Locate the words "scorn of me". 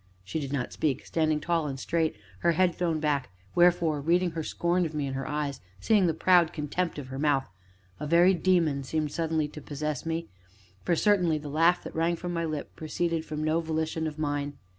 4.41-5.05